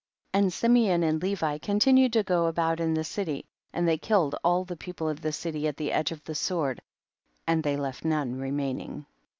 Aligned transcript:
25. 0.33 0.43
And 0.43 0.51
Simeon 0.53 1.03
and 1.03 1.21
Levi 1.21 1.59
continu 1.59 2.05
ed 2.05 2.13
to 2.13 2.23
go 2.23 2.47
about 2.47 2.79
in 2.79 2.95
the 2.95 3.03
city, 3.03 3.45
and 3.71 3.87
they 3.87 3.99
killed 3.99 4.33
all 4.43 4.63
the 4.65 4.75
people 4.75 5.07
of 5.07 5.21
the 5.21 5.31
city 5.31 5.67
at 5.67 5.77
the 5.77 5.91
edge 5.91 6.11
of 6.11 6.23
the 6.23 6.33
sword, 6.33 6.81
and 7.45 7.63
they 7.63 7.77
left 7.77 8.03
none 8.03 8.39
remaining. 8.39 9.05